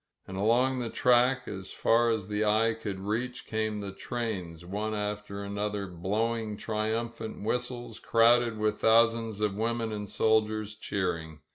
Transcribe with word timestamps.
And 0.27 0.35
along 0.35 0.79
the 0.79 0.89
track, 0.89 1.47
as 1.47 1.69
far 1.71 2.09
as 2.09 2.27
the 2.27 2.43
eye 2.43 2.73
could 2.73 2.99
reach, 2.99 3.45
came 3.45 3.81
the 3.81 3.91
trains, 3.91 4.65
one 4.65 4.95
after 4.95 5.43
another, 5.43 5.85
blowing 5.85 6.57
triumphant 6.57 7.43
whistles, 7.43 7.99
crowded 7.99 8.57
with 8.57 8.79
thousands 8.79 9.41
of 9.41 9.53
women 9.55 9.91
and 9.91 10.09
soldiers 10.09 10.73
cheering. 10.73 11.41